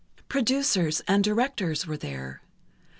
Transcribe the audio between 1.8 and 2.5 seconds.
were there.